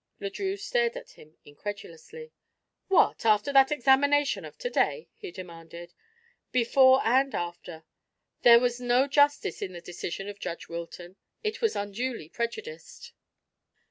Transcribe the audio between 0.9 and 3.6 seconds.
at him incredulously. "What, after